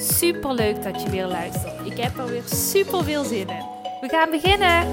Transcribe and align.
Super 0.00 0.54
leuk 0.54 0.82
dat 0.82 1.02
je 1.02 1.10
weer 1.10 1.26
luistert. 1.26 1.86
Ik 1.86 1.96
heb 1.96 2.16
er 2.16 2.26
weer 2.26 2.42
super 2.42 3.04
veel 3.04 3.24
zin 3.24 3.48
in. 3.48 3.64
We 4.00 4.08
gaan 4.08 4.30
beginnen. 4.30 4.92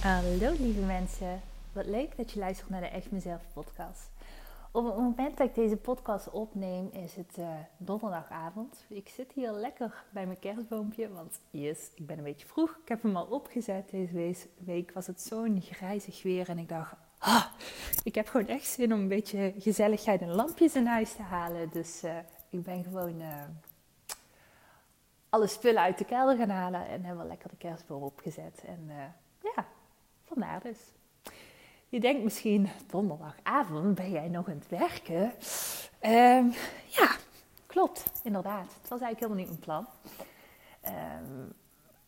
Hallo 0.00 0.52
lieve 0.58 0.80
mensen. 0.80 1.40
Wat 1.72 1.86
leuk 1.86 2.16
dat 2.16 2.32
je 2.32 2.38
luistert 2.38 2.70
naar 2.70 2.80
de 2.80 2.86
Echt 2.86 3.10
Mezelf 3.10 3.40
podcast. 3.52 4.10
Op 4.72 4.84
het 4.84 4.96
moment 4.96 5.36
dat 5.36 5.48
ik 5.48 5.54
deze 5.54 5.76
podcast 5.76 6.30
opneem 6.30 6.88
is 6.92 7.14
het 7.16 7.36
uh, 7.38 7.48
donderdagavond. 7.76 8.84
Ik 8.88 9.08
zit 9.08 9.32
hier 9.34 9.52
lekker 9.52 10.04
bij 10.10 10.26
mijn 10.26 10.38
kerstboompje, 10.38 11.12
want 11.12 11.40
yes, 11.50 11.90
ik 11.94 12.06
ben 12.06 12.18
een 12.18 12.24
beetje 12.24 12.46
vroeg. 12.46 12.78
Ik 12.82 12.88
heb 12.88 13.02
hem 13.02 13.16
al 13.16 13.26
opgezet. 13.26 13.90
Deze 13.90 14.48
week 14.58 14.92
was 14.92 15.06
het 15.06 15.20
zo'n 15.20 15.60
grijzig 15.60 16.22
weer 16.22 16.48
en 16.48 16.58
ik 16.58 16.68
dacht, 16.68 16.94
ah, 17.22 17.44
ik 18.02 18.14
heb 18.14 18.28
gewoon 18.28 18.48
echt 18.48 18.66
zin 18.66 18.92
om 18.92 19.00
een 19.00 19.08
beetje 19.08 19.54
gezelligheid 19.58 20.20
en 20.20 20.34
lampjes 20.34 20.74
in 20.74 20.86
huis 20.86 21.12
te 21.12 21.22
halen. 21.22 21.70
Dus 21.70 22.04
uh, 22.04 22.16
ik 22.50 22.62
ben 22.62 22.84
gewoon 22.84 23.20
uh, 23.20 23.42
alle 25.28 25.46
spullen 25.46 25.82
uit 25.82 25.98
de 25.98 26.04
kelder 26.04 26.36
gaan 26.36 26.50
halen 26.50 26.88
en 26.88 27.04
hebben 27.04 27.26
lekker 27.26 27.48
de 27.48 27.56
kerstboom 27.56 28.02
opgezet. 28.02 28.62
En 28.66 28.90
ja, 29.56 29.66
vandaar 30.24 30.60
dus. 30.62 30.78
Je 31.88 32.00
denkt 32.00 32.22
misschien, 32.22 32.68
donderdagavond 32.86 33.94
ben 33.94 34.10
jij 34.10 34.28
nog 34.28 34.48
aan 34.48 34.54
het 34.54 34.68
werken? 34.68 35.22
Um, 36.02 36.52
ja, 36.86 37.16
klopt, 37.66 38.10
inderdaad. 38.22 38.74
Het 38.80 38.88
was 38.88 39.00
eigenlijk 39.00 39.20
helemaal 39.20 39.36
niet 39.36 39.48
mijn 39.48 39.60
plan. 39.60 39.86
Um, 40.84 41.52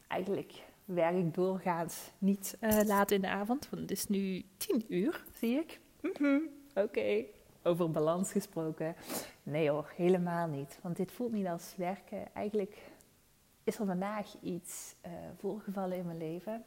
eigenlijk 0.07 0.63
werk 0.85 1.17
ik 1.17 1.35
doorgaans 1.35 2.11
niet 2.19 2.57
uh, 2.61 2.81
laat 2.85 3.11
in 3.11 3.21
de 3.21 3.29
avond, 3.29 3.69
want 3.71 3.83
het 3.83 3.91
is 3.91 4.07
nu 4.07 4.45
tien 4.57 4.85
uur, 4.89 5.25
zie 5.35 5.59
ik. 5.59 5.81
-hmm. 6.01 6.49
Oké, 6.75 7.25
over 7.63 7.91
balans 7.91 8.33
gesproken. 8.33 8.97
Nee 9.43 9.71
hoor, 9.71 9.93
helemaal 9.97 10.47
niet. 10.47 10.79
Want 10.83 10.97
dit 10.97 11.13
voelt 11.13 11.33
niet 11.33 11.47
als 11.47 11.75
werken. 11.77 12.35
Eigenlijk 12.35 12.77
is 13.65 13.79
er 13.79 13.87
vandaag 13.87 14.37
iets 14.41 14.95
uh, 15.07 15.13
voorgevallen 15.39 15.97
in 15.97 16.07
mijn 16.07 16.19
leven. 16.19 16.65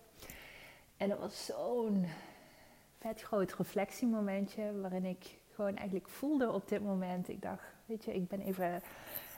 En 0.97 1.09
dat 1.09 1.19
was 1.19 1.45
zo'n 1.45 2.05
vet 2.97 3.21
groot 3.21 3.53
reflectiemomentje 3.53 4.79
waarin 4.81 5.05
ik 5.05 5.39
gewoon 5.51 5.75
eigenlijk 5.75 6.09
voelde 6.09 6.51
op 6.51 6.67
dit 6.67 6.81
moment. 6.81 7.29
Ik 7.29 7.41
dacht, 7.41 7.63
weet 7.85 8.05
je, 8.05 8.13
ik 8.13 8.27
ben 8.27 8.41
even 8.41 8.81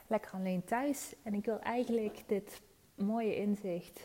lekker 0.06 0.32
alleen 0.32 0.64
thuis 0.64 1.14
en 1.22 1.34
ik 1.34 1.44
wil 1.44 1.58
eigenlijk 1.60 2.22
dit 2.26 2.62
mooie 2.94 3.36
inzicht 3.36 4.00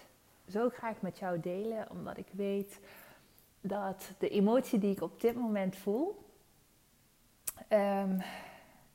zo 0.48 0.70
graag 0.70 1.02
met 1.02 1.20
jou 1.20 1.40
delen, 1.40 1.90
omdat 1.90 2.18
ik 2.18 2.28
weet 2.32 2.80
dat 3.62 4.12
de 4.18 4.30
emotie 4.30 4.80
die 4.80 4.92
ik 4.92 5.02
op 5.02 5.22
dit 5.22 5.36
moment 5.36 5.76
voel, 5.76 6.26
um, 7.70 8.22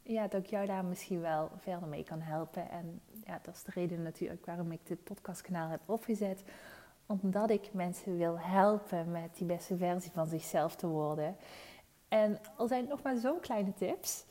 ja, 0.02 0.28
dat 0.28 0.44
ik 0.44 0.46
jou 0.46 0.66
daar 0.66 0.84
misschien 0.84 1.20
wel 1.20 1.50
verder 1.56 1.88
mee 1.88 2.04
kan 2.04 2.20
helpen. 2.20 2.70
En 2.70 3.00
ja, 3.24 3.40
dat 3.42 3.54
is 3.54 3.62
de 3.62 3.70
reden 3.74 4.02
natuurlijk 4.02 4.46
waarom 4.46 4.72
ik 4.72 4.86
dit 4.86 5.04
podcastkanaal 5.04 5.68
heb 5.68 5.80
opgezet 5.86 6.44
omdat 7.10 7.50
ik 7.50 7.72
mensen 7.72 8.16
wil 8.16 8.38
helpen 8.38 9.10
met 9.10 9.36
die 9.36 9.46
beste 9.46 9.76
versie 9.76 10.10
van 10.10 10.26
zichzelf 10.26 10.76
te 10.76 10.86
worden. 10.86 11.36
En 12.08 12.38
al 12.56 12.69
zijn 12.69 12.80
het 12.80 12.91
nog 12.91 13.02
maar 13.02 13.16
zo'n 13.16 13.41
kleine 13.41 13.75
tips. 13.75 14.25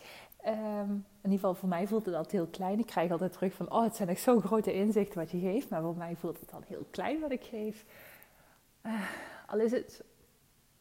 Um, 0.45 1.05
in 1.21 1.31
ieder 1.31 1.39
geval 1.39 1.53
voor 1.53 1.69
mij 1.69 1.87
voelt 1.87 2.05
het 2.05 2.15
altijd 2.15 2.33
heel 2.33 2.47
klein. 2.47 2.79
Ik 2.79 2.85
krijg 2.85 3.11
altijd 3.11 3.33
terug 3.33 3.53
van, 3.53 3.71
oh 3.71 3.83
het 3.83 3.95
zijn 3.95 4.09
echt 4.09 4.21
zo'n 4.21 4.41
grote 4.41 4.73
inzichten 4.73 5.19
wat 5.19 5.31
je 5.31 5.39
geeft. 5.39 5.69
Maar 5.69 5.81
voor 5.81 5.97
mij 5.97 6.15
voelt 6.15 6.39
het 6.39 6.49
dan 6.49 6.63
heel 6.67 6.85
klein 6.91 7.19
wat 7.19 7.31
ik 7.31 7.43
geef. 7.43 7.85
Uh, 8.85 9.01
al 9.47 9.59
is 9.59 9.71
het 9.71 10.03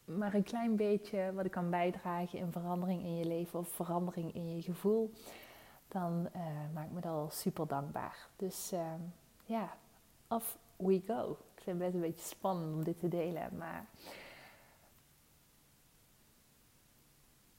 maar 0.05 0.33
een 0.33 0.43
klein 0.43 0.75
beetje 0.75 1.33
wat 1.33 1.45
ik 1.45 1.51
kan 1.51 1.69
bijdragen 1.69 2.39
in 2.39 2.51
verandering 2.51 3.03
in 3.03 3.17
je 3.17 3.25
leven 3.25 3.59
of 3.59 3.67
verandering 3.67 4.35
in 4.35 4.55
je 4.55 4.61
gevoel. 4.61 5.11
Dan 5.87 6.29
uh, 6.35 6.41
maakt 6.73 6.91
me 6.91 7.01
dat 7.01 7.11
al 7.11 7.29
super 7.31 7.67
dankbaar. 7.67 8.27
Dus 8.35 8.73
uh, 8.73 8.79
ja, 9.45 9.69
off 10.27 10.57
we 10.75 11.01
go 11.07 11.37
vind 11.69 11.81
het 11.81 11.93
best 11.93 11.93
een 11.93 12.09
beetje 12.09 12.35
spannend 12.35 12.73
om 12.73 12.83
dit 12.83 12.99
te 12.99 13.07
delen. 13.07 13.49
Maar 13.57 13.85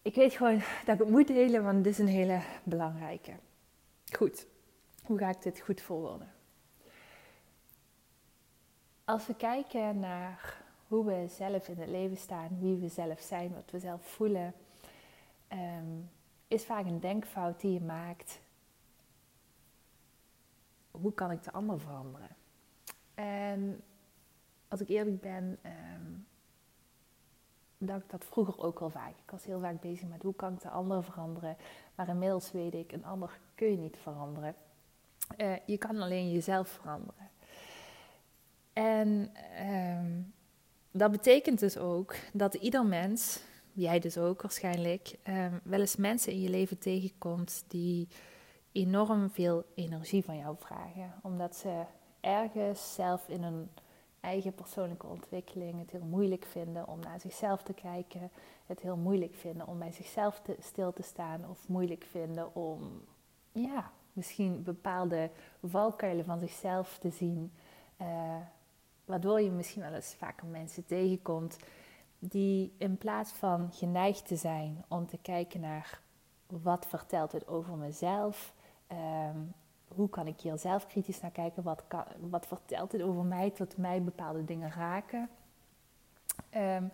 ik 0.03 0.15
weet 0.15 0.33
gewoon 0.33 0.59
dat 0.87 0.94
ik 0.94 0.99
het 0.99 1.09
moet 1.09 1.27
delen, 1.27 1.62
want 1.62 1.84
dit 1.84 1.93
is 1.93 1.99
een 1.99 2.06
hele 2.06 2.41
belangrijke. 2.62 3.33
Goed, 4.12 4.47
hoe 5.03 5.19
ga 5.19 5.28
ik 5.28 5.43
dit 5.43 5.61
goed 5.61 5.81
volhouden? 5.81 6.33
Als 9.05 9.27
we 9.27 9.34
kijken 9.34 9.99
naar 9.99 10.62
hoe 10.88 11.05
we 11.05 11.27
zelf 11.28 11.69
in 11.69 11.78
het 11.78 11.88
leven 11.88 12.16
staan, 12.16 12.61
wie 12.61 12.77
we 12.77 12.88
zelf 12.88 13.21
zijn, 13.21 13.55
wat 13.55 13.71
we 13.71 13.78
zelf 13.78 14.03
voelen, 14.03 14.55
um, 15.53 16.11
is 16.49 16.65
vaak 16.65 16.87
een 16.87 17.00
denkfout 17.00 17.61
die 17.61 17.72
je 17.72 17.81
maakt. 17.81 18.41
Hoe 20.91 21.15
kan 21.15 21.31
ik 21.31 21.43
de 21.43 21.53
ander 21.53 21.81
veranderen? 21.81 22.37
En 23.15 23.81
als 24.69 24.81
ik 24.81 24.88
eerlijk 24.88 25.21
ben, 25.21 25.59
um, 25.65 26.27
dacht 27.87 28.03
ik 28.03 28.11
dat 28.11 28.25
vroeger 28.25 28.59
ook 28.59 28.79
wel 28.79 28.91
vaak. 28.91 29.11
Ik 29.11 29.31
was 29.31 29.45
heel 29.45 29.61
vaak 29.61 29.81
bezig 29.81 30.09
met 30.09 30.23
hoe 30.23 30.35
kan 30.35 30.53
ik 30.53 30.61
de 30.61 30.71
ander 30.71 31.05
veranderen. 31.05 31.57
Maar 31.95 32.09
inmiddels 32.09 32.53
weet 32.53 32.75
ik, 32.75 32.93
een 32.93 33.05
ander 33.05 33.39
kun 33.55 33.71
je 33.71 33.77
niet 33.77 33.97
veranderen. 33.97 34.55
Uh, 35.37 35.53
je 35.67 35.79
kan 35.79 36.01
alleen 36.01 36.31
jezelf 36.31 36.69
veranderen. 36.69 37.31
En 38.73 39.31
um, 39.69 40.33
dat 40.91 41.11
betekent 41.11 41.59
dus 41.59 41.79
ook 41.79 42.15
dat 42.33 42.55
ieder 42.55 42.87
mens, 42.87 43.43
jij 43.73 43.99
dus 43.99 44.19
ook 44.19 44.43
waarschijnlijk, 44.43 45.19
um, 45.29 45.61
wel 45.65 45.81
eens 45.81 45.97
mensen 45.97 46.33
in 46.33 46.41
je 46.41 46.51
leven 46.51 46.79
tegenkomt 46.79 47.65
die 47.69 48.09
enorm 48.73 49.31
veel 49.31 49.65
energie 49.75 50.25
van 50.25 50.37
jou 50.37 50.57
vragen. 50.59 51.15
Omdat 51.23 51.57
ze 51.57 51.85
ergens 52.21 52.95
zelf 52.95 53.29
in 53.29 53.43
een 53.43 53.71
eigen 54.20 54.54
persoonlijke 54.54 55.06
ontwikkeling 55.06 55.78
het 55.78 55.91
heel 55.91 56.04
moeilijk 56.04 56.44
vinden 56.44 56.88
om 56.88 57.00
naar 57.00 57.20
zichzelf 57.20 57.62
te 57.62 57.72
kijken, 57.72 58.31
het 58.66 58.81
heel 58.81 58.97
moeilijk 58.97 59.34
vinden 59.34 59.66
om 59.66 59.78
bij 59.78 59.92
zichzelf 59.92 60.41
te, 60.41 60.56
stil 60.60 60.92
te 60.92 61.03
staan 61.03 61.48
of 61.48 61.69
moeilijk 61.69 62.06
vinden 62.10 62.54
om 62.54 63.03
ja, 63.53 63.91
misschien 64.12 64.62
bepaalde 64.62 65.31
valkuilen 65.62 66.25
van 66.25 66.38
zichzelf 66.38 66.98
te 66.98 67.10
zien, 67.10 67.53
uh, 68.00 68.36
waardoor 69.04 69.41
je 69.41 69.50
misschien 69.50 69.82
wel 69.82 69.94
eens 69.94 70.14
vaker 70.14 70.47
mensen 70.47 70.87
tegenkomt 70.87 71.56
die 72.19 72.72
in 72.78 72.98
plaats 72.98 73.32
van 73.32 73.69
geneigd 73.72 74.26
te 74.26 74.37
zijn 74.37 74.84
om 74.88 75.06
te 75.06 75.19
kijken 75.19 75.60
naar 75.60 76.00
wat 76.47 76.87
vertelt 76.87 77.32
het 77.32 77.48
over 77.48 77.76
mezelf, 77.76 78.54
um, 78.92 79.54
hoe 79.95 80.09
kan 80.09 80.27
ik 80.27 80.41
hier 80.41 80.59
zelf 80.59 80.87
kritisch 80.87 81.21
naar 81.21 81.31
kijken? 81.31 81.62
Wat, 81.62 81.84
wat 82.31 82.47
vertelt 82.47 82.91
dit 82.91 83.03
over 83.03 83.25
mij 83.25 83.51
tot 83.51 83.77
mij 83.77 84.03
bepaalde 84.03 84.45
dingen 84.45 84.71
raken? 84.71 85.28
Um, 86.56 86.91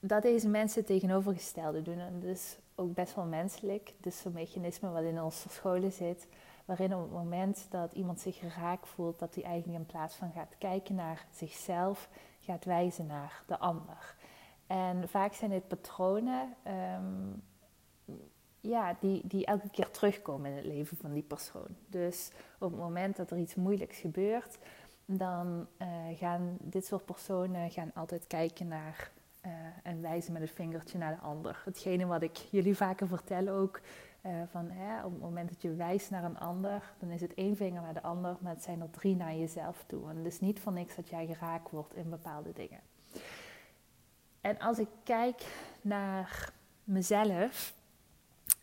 dat 0.00 0.22
deze 0.22 0.48
mensen 0.48 0.84
tegenovergestelde 0.84 1.82
doen. 1.82 1.98
En 1.98 2.20
dat 2.20 2.30
is 2.30 2.58
ook 2.74 2.94
best 2.94 3.14
wel 3.14 3.24
menselijk. 3.24 3.92
Het 3.96 4.06
is 4.06 4.20
zo'n 4.20 4.32
mechanisme 4.32 4.90
wat 4.90 5.02
in 5.02 5.22
onze 5.22 5.48
scholen 5.48 5.92
zit. 5.92 6.26
Waarin 6.64 6.94
op 6.94 7.02
het 7.02 7.10
moment 7.10 7.66
dat 7.70 7.92
iemand 7.92 8.20
zich 8.20 8.36
geraakt 8.36 8.88
voelt, 8.88 9.18
dat 9.18 9.34
hij 9.34 9.44
eigenlijk 9.44 9.78
in 9.78 9.86
plaats 9.86 10.14
van 10.14 10.32
gaat 10.32 10.54
kijken 10.58 10.94
naar 10.94 11.26
zichzelf, 11.30 12.08
gaat 12.40 12.64
wijzen 12.64 13.06
naar 13.06 13.42
de 13.46 13.58
ander. 13.58 14.16
En 14.66 15.08
vaak 15.08 15.32
zijn 15.34 15.50
dit 15.50 15.68
patronen 15.68 16.54
um, 16.96 17.42
ja, 18.60 18.96
die, 19.00 19.20
die 19.24 19.46
elke 19.46 19.68
keer 19.70 19.90
terugkomen 19.90 20.50
in 20.50 20.56
het 20.56 20.66
leven 20.66 20.96
van 20.96 21.12
die 21.12 21.22
persoon. 21.22 21.76
Dus 21.86 22.30
op 22.58 22.70
het 22.70 22.80
moment 22.80 23.16
dat 23.16 23.30
er 23.30 23.38
iets 23.38 23.54
moeilijks 23.54 23.98
gebeurt, 23.98 24.58
dan 25.04 25.66
uh, 25.78 25.88
gaan 26.14 26.56
dit 26.60 26.86
soort 26.86 27.04
personen 27.04 27.70
gaan 27.70 27.90
altijd 27.94 28.26
kijken 28.26 28.68
naar 28.68 29.10
uh, 29.46 29.52
en 29.82 30.02
wijzen 30.02 30.32
met 30.32 30.42
het 30.42 30.50
vingertje 30.50 30.98
naar 30.98 31.14
de 31.14 31.22
ander. 31.22 31.62
Hetgene 31.64 32.06
wat 32.06 32.22
ik 32.22 32.36
jullie 32.36 32.76
vaker 32.76 33.08
vertel 33.08 33.48
ook, 33.48 33.80
uh, 34.26 34.32
van 34.50 34.70
hè, 34.70 35.04
op 35.04 35.12
het 35.12 35.20
moment 35.20 35.48
dat 35.48 35.62
je 35.62 35.74
wijst 35.74 36.10
naar 36.10 36.24
een 36.24 36.38
ander, 36.38 36.92
dan 36.98 37.10
is 37.10 37.20
het 37.20 37.34
één 37.34 37.56
vinger 37.56 37.82
naar 37.82 37.94
de 37.94 38.02
ander, 38.02 38.36
maar 38.40 38.54
het 38.54 38.62
zijn 38.62 38.80
er 38.80 38.90
drie 38.90 39.16
naar 39.16 39.34
jezelf 39.34 39.84
toe. 39.86 40.10
En 40.10 40.16
het 40.16 40.26
is 40.26 40.40
niet 40.40 40.60
van 40.60 40.74
niks 40.74 40.96
dat 40.96 41.08
jij 41.08 41.26
geraakt 41.26 41.70
wordt 41.70 41.94
in 41.94 42.10
bepaalde 42.10 42.52
dingen. 42.52 42.80
En 44.40 44.58
als 44.58 44.78
ik 44.78 44.88
kijk 45.04 45.42
naar 45.80 46.52
mezelf, 46.84 47.74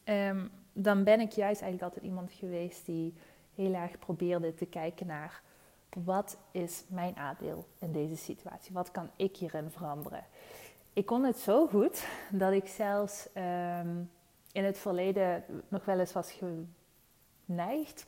Um, 0.10 0.52
dan 0.74 1.04
ben 1.04 1.20
ik 1.20 1.32
juist 1.32 1.62
eigenlijk 1.62 1.84
altijd 1.84 2.06
iemand 2.06 2.32
geweest 2.32 2.86
die 2.86 3.14
heel 3.56 3.74
erg 3.74 4.00
probeerde 4.00 4.54
te 4.54 4.66
kijken 4.66 5.08
naar 5.08 5.42
wat 6.04 6.38
is 6.52 6.84
mijn 6.88 7.16
aandeel 7.16 7.68
in 7.80 7.92
deze 7.92 8.16
situatie? 8.16 8.74
Wat 8.74 8.92
kan 8.92 9.10
ik 9.16 9.38
hierin 9.38 9.72
veranderen? 9.72 10.26
Ik 10.94 11.06
kon 11.06 11.24
het 11.24 11.38
zo 11.38 11.68
goed 11.68 12.08
dat 12.30 12.54
ik 12.54 12.68
zelfs 12.68 13.30
ehm, 13.34 14.02
in 14.52 14.64
het 14.64 14.78
verleden 14.78 15.44
nog 15.68 15.86
wel 15.86 16.00
eens 16.00 16.14
was 16.14 16.38
geneigd 17.46 18.06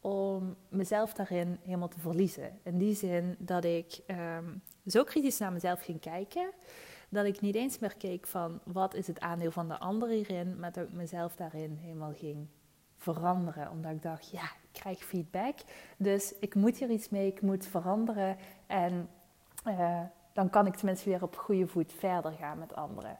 om 0.00 0.56
mezelf 0.68 1.12
daarin 1.12 1.58
helemaal 1.62 1.88
te 1.88 1.98
verliezen. 1.98 2.58
In 2.62 2.78
die 2.78 2.94
zin 2.94 3.36
dat 3.38 3.64
ik 3.64 4.00
ehm, 4.06 4.44
zo 4.86 5.04
kritisch 5.04 5.38
naar 5.38 5.52
mezelf 5.52 5.82
ging 5.82 6.00
kijken, 6.00 6.50
dat 7.12 7.24
ik 7.24 7.40
niet 7.40 7.54
eens 7.54 7.78
meer 7.78 7.96
keek 7.96 8.26
van 8.26 8.60
wat 8.64 8.94
is 8.94 9.06
het 9.06 9.20
aandeel 9.20 9.50
van 9.50 9.68
de 9.68 9.78
ander 9.78 10.08
hierin, 10.08 10.58
maar 10.58 10.72
dat 10.72 10.84
ik 10.84 10.92
mezelf 10.92 11.36
daarin 11.36 11.76
helemaal 11.80 12.12
ging 12.12 12.46
veranderen. 12.96 13.70
Omdat 13.70 13.92
ik 13.92 14.02
dacht, 14.02 14.30
ja, 14.30 14.42
ik 14.42 14.68
krijg 14.72 15.04
feedback, 15.04 15.58
dus 15.96 16.34
ik 16.38 16.54
moet 16.54 16.76
hier 16.76 16.90
iets 16.90 17.08
mee, 17.08 17.26
ik 17.26 17.42
moet 17.42 17.66
veranderen 17.66 18.36
en 18.66 19.08
uh, 19.66 20.00
dan 20.32 20.50
kan 20.50 20.66
ik 20.66 20.74
tenminste 20.74 21.08
weer 21.08 21.22
op 21.22 21.36
goede 21.36 21.66
voet 21.66 21.92
verder 21.92 22.32
gaan 22.32 22.58
met 22.58 22.74
anderen. 22.74 23.18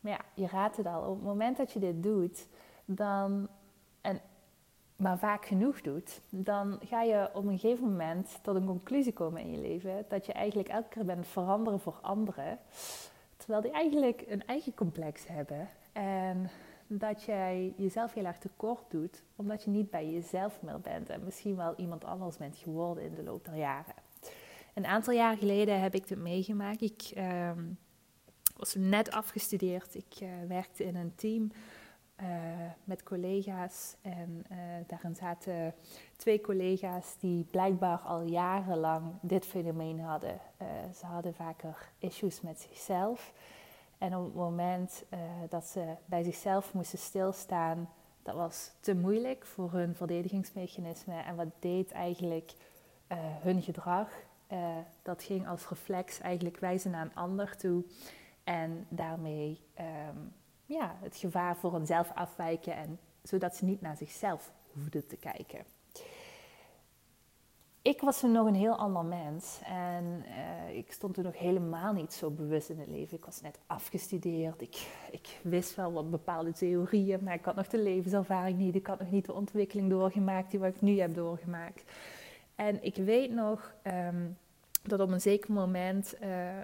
Maar 0.00 0.12
ja, 0.12 0.20
je 0.34 0.46
raadt 0.46 0.76
het 0.76 0.86
al, 0.86 1.02
op 1.02 1.14
het 1.14 1.24
moment 1.24 1.56
dat 1.56 1.72
je 1.72 1.78
dit 1.78 2.02
doet, 2.02 2.48
dan, 2.84 3.48
en 4.00 4.20
maar 4.96 5.18
vaak 5.18 5.46
genoeg 5.46 5.80
doet, 5.80 6.20
dan 6.28 6.80
ga 6.84 7.02
je 7.02 7.30
op 7.32 7.44
een 7.44 7.58
gegeven 7.58 7.84
moment 7.84 8.38
tot 8.42 8.56
een 8.56 8.66
conclusie 8.66 9.12
komen 9.12 9.40
in 9.40 9.50
je 9.50 9.60
leven 9.60 10.04
dat 10.08 10.26
je 10.26 10.32
eigenlijk 10.32 10.68
elke 10.68 10.88
keer 10.88 11.04
bent 11.04 11.26
veranderen 11.26 11.80
voor 11.80 11.98
anderen, 12.00 12.58
terwijl 13.50 13.72
die 13.72 13.80
eigenlijk 13.80 14.24
een 14.28 14.46
eigen 14.46 14.74
complex 14.74 15.26
hebben 15.26 15.68
en 15.92 16.50
dat 16.86 17.22
jij 17.22 17.74
jezelf 17.76 18.14
heel 18.14 18.24
erg 18.24 18.38
tekort 18.38 18.90
doet, 18.90 19.22
omdat 19.36 19.64
je 19.64 19.70
niet 19.70 19.90
bij 19.90 20.10
jezelf 20.10 20.62
meer 20.62 20.80
bent 20.80 21.08
en 21.08 21.24
misschien 21.24 21.56
wel 21.56 21.74
iemand 21.76 22.04
anders 22.04 22.36
bent 22.36 22.56
geworden 22.56 23.04
in 23.04 23.14
de 23.14 23.22
loop 23.22 23.44
der 23.44 23.56
jaren. 23.56 23.94
Een 24.74 24.86
aantal 24.86 25.14
jaar 25.14 25.36
geleden 25.36 25.80
heb 25.80 25.94
ik 25.94 26.08
dit 26.08 26.18
meegemaakt. 26.18 26.82
Ik 26.82 27.10
ehm, 27.14 27.64
was 28.56 28.74
net 28.74 29.10
afgestudeerd. 29.10 29.94
Ik 29.94 30.20
uh, 30.22 30.28
werkte 30.48 30.84
in 30.84 30.96
een 30.96 31.14
team 31.14 31.50
uh, 32.22 32.26
met 32.84 33.02
collega's. 33.02 33.96
En 34.02 34.44
uh, 34.50 34.58
daarin 34.86 35.14
zaten 35.14 35.74
twee 36.16 36.40
collega's 36.40 37.16
die 37.18 37.44
blijkbaar 37.44 37.98
al 37.98 38.22
jarenlang 38.22 39.12
dit 39.20 39.46
fenomeen 39.46 40.00
hadden. 40.00 40.40
ze 40.94 41.06
hadden 41.06 41.34
vaker 41.34 41.88
issues 41.98 42.40
met 42.40 42.60
zichzelf. 42.60 43.32
En 43.98 44.16
op 44.16 44.24
het 44.24 44.34
moment 44.34 45.04
dat 45.48 45.64
ze 45.64 45.94
bij 46.04 46.22
zichzelf 46.22 46.74
moesten 46.74 46.98
stilstaan, 46.98 47.88
dat 48.22 48.34
was 48.34 48.70
te 48.80 48.94
moeilijk 48.94 49.46
voor 49.46 49.72
hun 49.72 49.94
verdedigingsmechanisme. 49.94 51.14
En 51.14 51.36
wat 51.36 51.48
deed 51.58 51.92
eigenlijk 51.92 52.52
hun 53.42 53.62
gedrag? 53.62 54.08
Dat 55.02 55.22
ging 55.22 55.48
als 55.48 55.68
reflex 55.68 56.20
eigenlijk 56.20 56.58
wijzen 56.58 56.90
naar 56.90 57.04
een 57.04 57.14
ander 57.14 57.56
toe. 57.56 57.84
En 58.44 58.86
daarmee 58.88 59.60
um, 59.78 60.32
ja, 60.70 60.96
het 61.00 61.16
gevaar 61.16 61.56
voor 61.56 61.74
een 61.74 61.86
zelf 61.86 62.12
afwijken. 62.14 62.76
En, 62.76 62.98
zodat 63.22 63.56
ze 63.56 63.64
niet 63.64 63.80
naar 63.80 63.96
zichzelf 63.96 64.52
hoefden 64.72 65.06
te 65.06 65.16
kijken. 65.16 65.64
Ik 67.82 68.00
was 68.00 68.20
toen 68.20 68.32
nog 68.32 68.46
een 68.46 68.54
heel 68.54 68.76
ander 68.76 69.04
mens. 69.04 69.60
En 69.64 70.24
uh, 70.26 70.76
ik 70.76 70.92
stond 70.92 71.14
toen 71.14 71.24
nog 71.24 71.38
helemaal 71.38 71.92
niet 71.92 72.12
zo 72.12 72.30
bewust 72.30 72.68
in 72.68 72.78
het 72.78 72.88
leven. 72.88 73.16
Ik 73.16 73.24
was 73.24 73.40
net 73.40 73.58
afgestudeerd. 73.66 74.60
Ik, 74.60 74.86
ik 75.10 75.40
wist 75.42 75.74
wel 75.74 75.92
wat 75.92 76.10
bepaalde 76.10 76.52
theorieën. 76.52 77.24
Maar 77.24 77.34
ik 77.34 77.44
had 77.44 77.54
nog 77.54 77.68
de 77.68 77.78
levenservaring 77.82 78.58
niet. 78.58 78.74
Ik 78.74 78.86
had 78.86 78.98
nog 78.98 79.10
niet 79.10 79.26
de 79.26 79.32
ontwikkeling 79.32 79.90
doorgemaakt 79.90 80.50
die 80.50 80.60
wat 80.60 80.74
ik 80.74 80.80
nu 80.80 81.00
heb 81.00 81.14
doorgemaakt. 81.14 81.82
En 82.54 82.84
ik 82.84 82.96
weet 82.96 83.30
nog 83.30 83.74
um, 83.84 84.36
dat 84.82 85.00
op 85.00 85.10
een 85.10 85.20
zeker 85.20 85.52
moment 85.52 86.14
uh, 86.22 86.58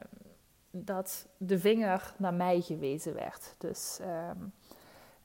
dat 0.84 1.26
de 1.37 1.58
vinger 1.58 2.14
naar 2.19 2.34
mij 2.34 2.61
gewezen 2.61 3.14
werd. 3.14 3.55
Dus 3.58 3.99
um, 4.00 4.52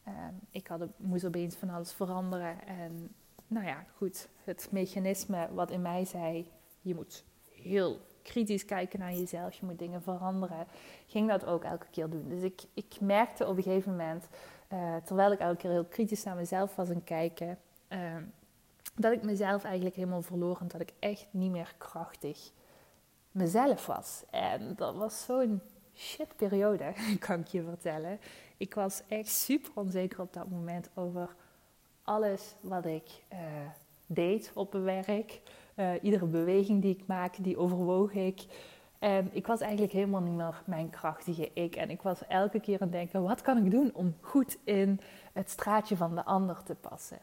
um, 0.07 0.39
ik 0.49 0.67
had, 0.67 0.81
moest 0.97 1.25
opeens 1.25 1.55
van 1.55 1.69
alles 1.69 1.93
veranderen. 1.93 2.67
En 2.67 3.15
nou 3.47 3.65
ja, 3.65 3.85
goed, 3.95 4.27
het 4.43 4.67
mechanisme 4.71 5.47
wat 5.53 5.71
in 5.71 5.81
mij 5.81 6.05
zei, 6.05 6.51
je 6.81 6.95
moet 6.95 7.23
heel 7.61 7.99
kritisch 8.21 8.65
kijken 8.65 8.99
naar 8.99 9.13
jezelf, 9.13 9.53
je 9.53 9.65
moet 9.65 9.79
dingen 9.79 10.01
veranderen, 10.01 10.67
ging 11.07 11.29
dat 11.29 11.45
ook 11.45 11.63
elke 11.63 11.87
keer 11.91 12.09
doen. 12.09 12.29
Dus 12.29 12.41
ik, 12.41 12.61
ik 12.73 12.99
merkte 12.99 13.47
op 13.47 13.57
een 13.57 13.63
gegeven 13.63 13.91
moment, 13.91 14.27
uh, 14.73 14.95
terwijl 14.95 15.31
ik 15.31 15.39
elke 15.39 15.57
keer 15.57 15.71
heel 15.71 15.85
kritisch 15.85 16.23
naar 16.23 16.35
mezelf 16.35 16.75
was 16.75 16.89
aan 16.89 17.03
kijken, 17.03 17.57
dat 18.95 19.11
ik 19.11 19.23
mezelf 19.23 19.63
eigenlijk 19.63 19.95
helemaal 19.95 20.21
verloor 20.21 20.57
en 20.59 20.67
dat 20.67 20.81
ik 20.81 20.93
echt 20.99 21.27
niet 21.31 21.51
meer 21.51 21.73
krachtig 21.77 22.51
mezelf 23.31 23.85
was. 23.85 24.23
En 24.29 24.73
dat 24.75 24.95
was 24.95 25.23
zo'n 25.25 25.61
shit 25.95 26.35
periode, 26.35 26.93
kan 27.19 27.39
ik 27.39 27.47
je 27.47 27.63
vertellen. 27.63 28.19
Ik 28.57 28.73
was 28.73 29.01
echt 29.07 29.29
super 29.29 29.71
onzeker 29.75 30.21
op 30.21 30.33
dat 30.33 30.49
moment 30.49 30.89
over 30.95 31.35
alles 32.03 32.55
wat 32.61 32.85
ik 32.85 33.23
uh, 33.33 33.39
deed 34.05 34.51
op 34.53 34.73
mijn 34.73 35.03
werk. 35.05 35.41
Uh, 35.75 35.91
iedere 36.01 36.25
beweging 36.25 36.81
die 36.81 36.95
ik 36.95 37.07
maakte, 37.07 37.41
die 37.41 37.57
overwoog 37.57 38.13
ik. 38.13 38.45
En 38.99 39.29
ik 39.31 39.47
was 39.47 39.61
eigenlijk 39.61 39.93
helemaal 39.93 40.21
niet 40.21 40.35
meer 40.35 40.61
mijn 40.65 40.89
krachtige 40.89 41.51
ik. 41.53 41.75
En 41.75 41.89
ik 41.89 42.01
was 42.01 42.27
elke 42.27 42.59
keer 42.59 42.73
aan 42.73 42.87
het 42.87 42.91
denken, 42.91 43.23
wat 43.23 43.41
kan 43.41 43.65
ik 43.65 43.71
doen 43.71 43.91
om 43.93 44.15
goed 44.19 44.57
in 44.63 44.99
het 45.33 45.49
straatje 45.49 45.95
van 45.95 46.15
de 46.15 46.25
ander 46.25 46.63
te 46.63 46.75
passen? 46.75 47.19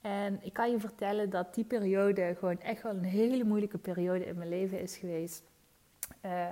En 0.00 0.38
ik 0.42 0.52
kan 0.52 0.70
je 0.70 0.80
vertellen 0.80 1.30
dat 1.30 1.54
die 1.54 1.64
periode 1.64 2.34
gewoon 2.38 2.60
echt 2.60 2.82
wel 2.82 2.92
een 2.92 3.04
hele 3.04 3.44
moeilijke 3.44 3.78
periode 3.78 4.26
in 4.26 4.36
mijn 4.36 4.48
leven 4.48 4.80
is 4.80 4.96
geweest. 4.96 5.42
Uh, 6.22 6.46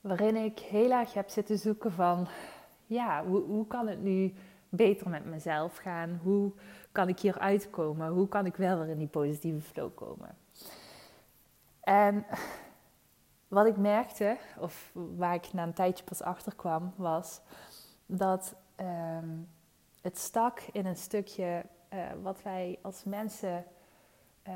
waarin 0.00 0.36
ik 0.36 0.58
heel 0.58 0.90
erg 0.90 1.14
heb 1.14 1.28
zitten 1.28 1.58
zoeken 1.58 1.92
van, 1.92 2.26
ja, 2.86 3.24
hoe, 3.24 3.40
hoe 3.40 3.66
kan 3.66 3.86
het 3.86 4.02
nu 4.02 4.34
beter 4.68 5.08
met 5.08 5.24
mezelf 5.24 5.76
gaan? 5.76 6.20
Hoe 6.22 6.52
kan 6.92 7.08
ik 7.08 7.20
hier 7.20 7.38
uitkomen? 7.38 8.08
Hoe 8.08 8.28
kan 8.28 8.46
ik 8.46 8.56
wel 8.56 8.78
weer 8.78 8.88
in 8.88 8.98
die 8.98 9.08
positieve 9.08 9.60
flow 9.60 9.94
komen? 9.94 10.36
En 11.80 12.26
wat 13.48 13.66
ik 13.66 13.76
merkte, 13.76 14.36
of 14.58 14.90
waar 14.92 15.34
ik 15.34 15.52
na 15.52 15.62
een 15.62 15.72
tijdje 15.72 16.04
pas 16.04 16.22
achter 16.22 16.54
kwam, 16.54 16.92
was 16.96 17.40
dat 18.06 18.54
um, 18.80 19.48
het 20.00 20.18
stak 20.18 20.60
in 20.72 20.86
een 20.86 20.96
stukje 20.96 21.64
uh, 21.94 21.98
wat 22.22 22.42
wij 22.42 22.78
als 22.82 23.04
mensen 23.04 23.64
uh, 24.48 24.54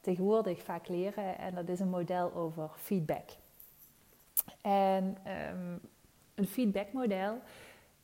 tegenwoordig 0.00 0.62
vaak 0.62 0.88
leren. 0.88 1.38
En 1.38 1.54
dat 1.54 1.68
is 1.68 1.80
een 1.80 1.88
model 1.88 2.34
over 2.34 2.70
feedback. 2.76 3.30
En 4.60 5.16
um, 5.52 5.80
een 6.34 6.46
feedbackmodel, 6.46 7.38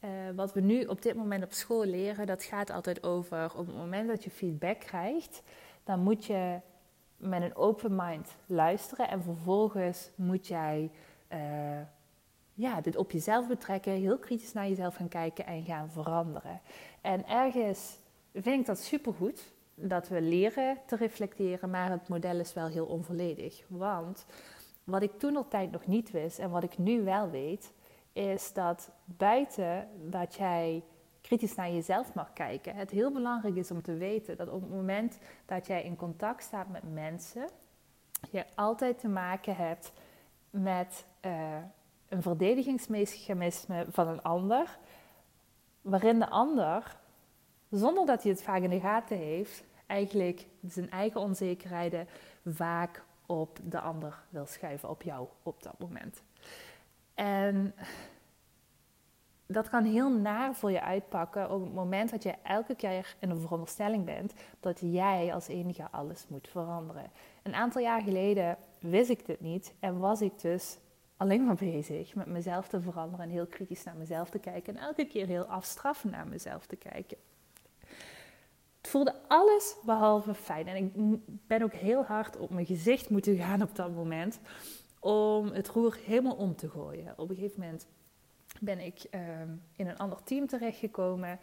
uh, 0.01 0.11
wat 0.35 0.53
we 0.53 0.61
nu 0.61 0.85
op 0.85 1.03
dit 1.03 1.15
moment 1.15 1.45
op 1.45 1.53
school 1.53 1.85
leren, 1.85 2.27
dat 2.27 2.43
gaat 2.43 2.71
altijd 2.71 3.03
over 3.03 3.53
op 3.57 3.67
het 3.67 3.77
moment 3.77 4.09
dat 4.09 4.25
je 4.25 4.31
feedback 4.31 4.81
krijgt, 4.81 5.43
dan 5.85 6.01
moet 6.01 6.25
je 6.25 6.59
met 7.17 7.43
een 7.43 7.57
open 7.57 7.97
mind 7.97 8.37
luisteren 8.47 9.09
en 9.09 9.23
vervolgens 9.23 10.11
moet 10.15 10.47
jij 10.47 10.91
ja, 12.55 12.81
dit 12.81 12.97
op 12.97 13.11
jezelf 13.11 13.49
betrekken, 13.49 13.93
heel 13.93 14.19
kritisch 14.19 14.53
naar 14.53 14.69
jezelf 14.69 14.95
gaan 14.95 15.09
kijken 15.09 15.47
en 15.47 15.65
gaan 15.65 15.91
veranderen. 15.91 16.61
En 17.01 17.29
ergens 17.29 17.99
vind 18.33 18.61
ik 18.61 18.67
dat 18.67 18.79
supergoed 18.79 19.53
dat 19.75 20.09
we 20.09 20.21
leren 20.21 20.79
te 20.87 20.97
reflecteren, 20.97 21.71
maar 21.71 21.91
het 21.91 22.09
model 22.09 22.39
is 22.39 22.55
wel 22.55 22.67
heel 22.67 22.87
onvolledig. 22.87 23.65
Want 23.69 24.27
wat 24.85 25.03
ik 25.03 25.19
toen 25.19 25.37
altijd 25.37 25.71
nog 25.71 25.87
niet 25.87 26.11
wist 26.11 26.39
en 26.39 26.51
wat 26.51 26.63
ik 26.63 26.79
nu 26.79 27.03
wel 27.03 27.31
weet, 27.31 27.73
is 28.13 28.53
dat 28.53 28.91
buiten 29.05 29.89
dat 30.11 30.35
jij 30.35 30.85
kritisch 31.21 31.55
naar 31.55 31.71
jezelf 31.71 32.15
mag 32.15 32.33
kijken, 32.33 32.75
het 32.75 32.91
heel 32.91 33.13
belangrijk 33.13 33.57
is 33.57 33.71
om 33.71 33.83
te 33.83 33.95
weten 33.95 34.37
dat 34.37 34.49
op 34.49 34.61
het 34.61 34.71
moment 34.71 35.19
dat 35.47 35.67
jij 35.67 35.83
in 35.83 35.97
contact 35.97 36.43
staat 36.43 36.69
met 36.69 36.93
mensen, 36.93 37.49
je 38.31 38.45
altijd 38.55 38.99
te 38.99 39.09
maken 39.09 39.57
hebt 39.57 39.93
met 40.51 41.05
uh, 41.27 41.57
een 42.09 42.23
verdedigingsmechanisme 42.23 43.87
van 43.89 44.09
een 44.09 44.23
ander, 44.23 44.79
waarin 45.81 46.19
de 46.19 46.29
ander 46.29 46.97
zonder 47.73 48.07
dat 48.07 48.23
hij 48.23 48.33
het 48.33 48.43
vaak 48.43 48.63
in 48.63 48.71
de 48.71 48.81
gaten 48.81 49.17
heeft, 49.17 49.65
eigenlijk 49.87 50.47
zijn 50.69 50.91
eigen 50.91 51.21
onzekerheden 51.21 52.07
vaak 52.45 53.05
op 53.27 53.59
de 53.63 53.81
ander 53.81 54.23
wil 54.29 54.47
schuiven, 54.47 54.89
op 54.89 55.03
jou 55.03 55.29
op 55.43 55.63
dat 55.63 55.79
moment. 55.79 56.23
En 57.15 57.75
dat 59.47 59.69
kan 59.69 59.85
heel 59.85 60.11
naar 60.11 60.55
voor 60.55 60.71
je 60.71 60.83
uitpakken 60.83 61.51
op 61.51 61.61
het 61.65 61.75
moment 61.75 62.11
dat 62.11 62.23
je 62.23 62.35
elke 62.43 62.75
keer 62.75 63.17
in 63.19 63.29
de 63.29 63.41
veronderstelling 63.41 64.05
bent 64.05 64.33
dat 64.61 64.81
jij 64.81 65.35
als 65.35 65.49
enige 65.49 65.91
alles 65.91 66.27
moet 66.29 66.49
veranderen. 66.49 67.11
Een 67.43 67.55
aantal 67.55 67.83
jaar 67.83 68.03
geleden 68.03 68.57
wist 68.81 69.11
ik 69.11 69.27
dit 69.27 69.41
niet 69.41 69.75
en 69.81 69.99
was 69.99 70.21
ik 70.21 70.41
dus 70.41 70.79
alleen 71.17 71.45
maar 71.45 71.55
bezig 71.55 72.15
met 72.15 72.27
mezelf 72.27 72.69
te 72.69 72.81
veranderen 72.81 73.25
en 73.25 73.31
heel 73.31 73.47
kritisch 73.47 73.85
naar 73.85 73.97
mezelf 73.97 74.31
te 74.31 74.39
kijken 74.39 74.77
en 74.77 74.83
elke 74.83 75.05
keer 75.05 75.27
heel 75.27 75.45
afstraffend 75.45 76.13
naar 76.13 76.27
mezelf 76.27 76.67
te 76.67 76.77
kijken. 76.77 77.17
Het 78.83 78.91
voelde 78.91 79.15
alles 79.29 79.77
behalve 79.85 80.35
fijn. 80.35 80.67
En 80.67 80.77
ik 80.77 80.91
ben 81.47 81.63
ook 81.63 81.73
heel 81.73 82.05
hard 82.05 82.37
op 82.37 82.51
mijn 82.51 82.67
gezicht 82.67 83.11
moeten 83.11 83.37
gaan 83.37 83.63
op 83.63 83.77
dat 83.77 83.95
moment. 83.95 84.41
Om 85.01 85.47
het 85.47 85.69
roer 85.69 85.99
helemaal 86.05 86.37
om 86.37 86.57
te 86.57 86.69
gooien. 86.69 87.15
Op 87.17 87.31
een 87.31 87.37
gegeven 87.37 87.61
moment 87.61 87.87
ben 88.61 88.79
ik 88.79 89.03
ehm, 89.11 89.49
in 89.77 89.89
een 89.89 89.99
ander 89.99 90.23
team 90.25 90.47
terechtgekomen. 90.47 91.39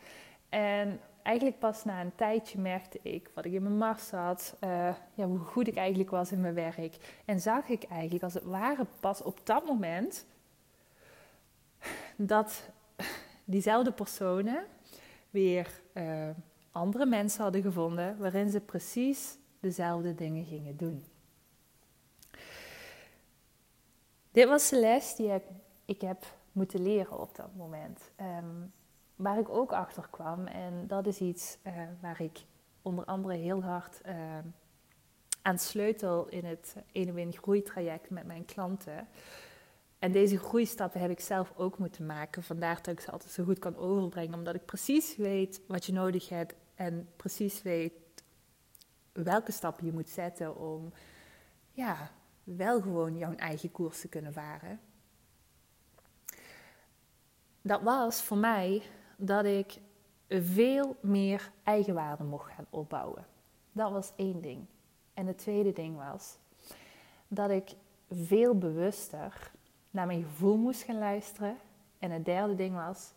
En 0.50 1.00
eigenlijk 1.24 1.60
pas 1.60 1.84
na 1.84 2.02
een 2.02 2.16
tijdje 2.16 2.60
merkte 2.60 3.00
ik 3.02 3.32
wat 3.34 3.46
ik 3.46 3.52
in 3.52 3.64
mijn 3.64 3.78
mars 3.78 4.12
had, 4.12 4.58
uh, 4.64 4.96
ja, 5.14 5.26
hoe 5.26 5.40
goed 5.40 5.68
ik 5.68 5.76
eigenlijk 5.76 6.10
was 6.10 6.32
in 6.32 6.42
mijn 6.42 6.54
werk. 6.54 7.22
En 7.26 7.40
zag 7.40 7.68
ik 7.68 7.84
eigenlijk 7.84 8.24
als 8.24 8.34
het 8.34 8.44
ware 8.44 8.86
pas 9.00 9.22
op 9.22 9.40
dat 9.44 9.66
moment 9.66 10.26
dat 12.16 12.70
diezelfde 13.44 13.92
personen 13.92 14.66
weer 15.30 15.82
uh, 15.94 16.30
andere 16.72 17.06
mensen 17.06 17.44
hadden 17.44 17.62
gevonden 17.62 18.18
waarin 18.18 18.50
ze 18.50 18.60
precies 18.60 19.38
dezelfde 19.60 20.16
dingen 20.16 20.46
gingen 20.46 20.78
doen. 20.78 21.06
Dit 24.32 24.48
was 24.48 24.70
de 24.70 24.80
les 24.80 25.16
die 25.16 25.42
ik 25.86 26.02
heb 26.02 26.26
moeten 26.52 26.84
leren 26.84 27.20
op 27.20 27.36
dat 27.36 27.56
moment. 27.56 28.12
Um, 28.22 28.74
waar 29.16 29.40
ik 29.40 29.50
ook 29.50 29.72
achter 29.72 30.08
kwam, 30.10 30.48
en 30.48 30.88
dat 30.88 31.08
is 31.08 31.20
iets 31.20 31.58
uh, 31.68 31.74
waar 32.02 32.22
ik 32.22 32.40
onder 32.82 33.06
andere 33.06 33.36
heel 33.36 33.64
hard 33.64 34.02
uh, 34.06 34.14
aan 35.42 35.60
sleutel 35.60 36.28
in 36.28 36.46
het 36.46 36.76
ene 36.92 37.12
win 37.12 37.34
groeitraject 37.34 38.10
met 38.10 38.26
mijn 38.26 38.46
klanten. 38.46 39.08
En 40.00 40.12
deze 40.12 40.38
groeistappen 40.38 41.02
heb 41.02 41.10
ik 41.10 41.20
zelf 41.20 41.54
ook 41.56 41.78
moeten 41.78 42.06
maken. 42.06 42.44
Vandaar 42.44 42.76
dat 42.76 42.88
ik 42.88 43.00
ze 43.00 43.12
altijd 43.12 43.32
zo 43.32 43.44
goed 43.44 43.60
kan 43.60 43.76
overbrengen, 43.76 44.34
omdat 44.34 44.56
ik 44.56 44.66
precies 44.66 45.16
weet 45.16 45.62
wat 45.68 45.86
je 45.86 45.94
nodig 45.94 46.30
hebt 46.30 46.56
en 46.76 47.10
precies 47.16 47.62
weet 47.62 47.94
welke 49.12 49.52
stappen 49.52 49.86
je 49.86 49.92
moet 49.92 50.10
zetten 50.10 50.56
om 50.56 50.94
ja, 51.72 52.12
wel 52.44 52.82
gewoon 52.82 53.18
jouw 53.18 53.36
eigen 53.36 53.72
koers 53.72 54.02
te 54.02 54.08
kunnen 54.08 54.34
varen. 54.34 54.80
Dat 57.62 57.82
was 57.82 58.22
voor 58.22 58.38
mij 58.38 58.82
dat 59.18 59.46
ik 59.46 59.80
veel 60.30 60.98
meer 61.02 61.52
eigenwaarde 61.64 62.24
mocht 62.24 62.52
gaan 62.52 62.68
opbouwen. 62.70 63.26
Dat 63.72 63.92
was 63.92 64.12
één 64.16 64.42
ding. 64.42 64.66
En 65.14 65.28
het 65.28 65.38
tweede 65.38 65.72
ding 65.72 65.98
was 65.98 66.38
dat 67.28 67.50
ik 67.50 67.76
veel 68.10 68.58
bewuster 68.58 69.52
naar 69.92 70.08
mijn 70.08 70.24
gevoel 70.24 70.58
moest 70.58 70.82
gaan 70.82 70.98
luisteren. 70.98 71.58
En 72.00 72.12
het 72.12 72.26
derde 72.26 72.56
ding 72.56 72.76
was, 72.76 73.14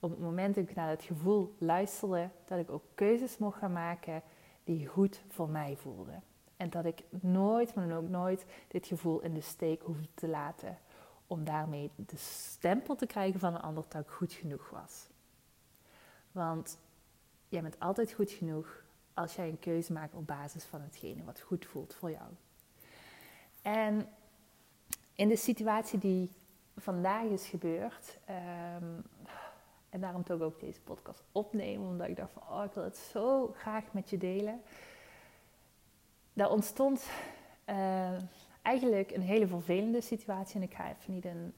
op 0.00 0.10
het 0.10 0.20
moment 0.20 0.54
dat 0.54 0.68
ik 0.68 0.74
naar 0.74 0.88
het 0.88 1.02
gevoel 1.02 1.54
luisterde, 1.58 2.28
dat 2.44 2.58
ik 2.58 2.70
ook 2.70 2.84
keuzes 2.94 3.38
mocht 3.38 3.58
gaan 3.58 3.72
maken 3.72 4.22
die 4.64 4.86
goed 4.86 5.20
voor 5.28 5.48
mij 5.48 5.76
voelden. 5.76 6.22
En 6.56 6.70
dat 6.70 6.84
ik 6.84 7.02
nooit, 7.20 7.74
maar 7.74 7.88
dan 7.88 7.96
ook 7.96 8.08
nooit, 8.08 8.44
dit 8.68 8.86
gevoel 8.86 9.20
in 9.20 9.34
de 9.34 9.40
steek 9.40 9.82
hoefde 9.82 10.08
te 10.14 10.28
laten. 10.28 10.78
Om 11.26 11.44
daarmee 11.44 11.90
de 11.96 12.16
stempel 12.16 12.96
te 12.96 13.06
krijgen 13.06 13.40
van 13.40 13.54
een 13.54 13.60
ander 13.60 13.84
dat 13.88 14.02
ik 14.02 14.08
goed 14.08 14.32
genoeg 14.32 14.70
was. 14.70 15.08
Want 16.32 16.78
jij 17.48 17.62
bent 17.62 17.80
altijd 17.80 18.12
goed 18.12 18.30
genoeg 18.30 18.82
als 19.14 19.34
jij 19.34 19.48
een 19.48 19.58
keuze 19.58 19.92
maakt 19.92 20.14
op 20.14 20.26
basis 20.26 20.64
van 20.64 20.80
hetgene 20.80 21.24
wat 21.24 21.40
goed 21.40 21.66
voelt 21.66 21.94
voor 21.94 22.10
jou. 22.10 22.28
En 23.62 24.08
in 25.14 25.28
de 25.28 25.36
situatie 25.36 25.98
die 25.98 26.30
vandaag 26.76 27.24
is 27.24 27.46
gebeurd, 27.46 28.18
um, 28.80 29.02
en 29.90 30.00
daarom 30.00 30.24
toch 30.24 30.40
ook 30.40 30.60
deze 30.60 30.80
podcast 30.80 31.22
opnemen, 31.32 31.88
omdat 31.88 32.08
ik 32.08 32.16
dacht 32.16 32.32
van, 32.32 32.42
oh, 32.42 32.64
ik 32.64 32.72
wil 32.72 32.84
het 32.84 32.96
zo 32.96 33.52
graag 33.56 33.92
met 33.92 34.10
je 34.10 34.18
delen. 34.18 34.60
Daar 36.32 36.50
ontstond 36.50 37.10
uh, 37.68 38.18
eigenlijk 38.62 39.10
een 39.10 39.22
hele 39.22 39.46
vervelende 39.46 40.00
situatie 40.00 40.56
en 40.56 40.62
ik 40.62 40.74
ga 40.74 40.88
even 40.88 41.14
niet 41.14 41.24
in 41.24 41.52